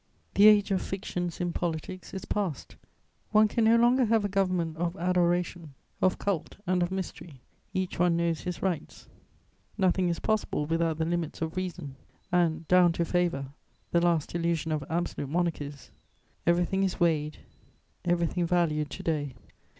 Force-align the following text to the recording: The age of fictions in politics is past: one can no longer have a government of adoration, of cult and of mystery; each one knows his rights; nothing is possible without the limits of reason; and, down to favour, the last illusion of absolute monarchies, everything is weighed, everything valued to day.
The 0.33 0.47
age 0.47 0.71
of 0.71 0.81
fictions 0.81 1.39
in 1.39 1.53
politics 1.53 2.11
is 2.11 2.25
past: 2.25 2.75
one 3.31 3.47
can 3.47 3.65
no 3.65 3.75
longer 3.75 4.05
have 4.05 4.25
a 4.25 4.29
government 4.29 4.77
of 4.77 4.97
adoration, 4.97 5.75
of 6.01 6.17
cult 6.17 6.57
and 6.65 6.81
of 6.81 6.89
mystery; 6.89 7.39
each 7.71 7.99
one 7.99 8.17
knows 8.17 8.41
his 8.41 8.63
rights; 8.63 9.07
nothing 9.77 10.09
is 10.09 10.17
possible 10.17 10.65
without 10.65 10.97
the 10.97 11.05
limits 11.05 11.39
of 11.43 11.55
reason; 11.55 11.95
and, 12.31 12.67
down 12.67 12.93
to 12.93 13.05
favour, 13.05 13.49
the 13.91 14.01
last 14.01 14.33
illusion 14.33 14.71
of 14.71 14.83
absolute 14.89 15.29
monarchies, 15.29 15.91
everything 16.47 16.81
is 16.81 16.99
weighed, 16.99 17.37
everything 18.03 18.47
valued 18.47 18.89
to 18.89 19.03
day. 19.03 19.35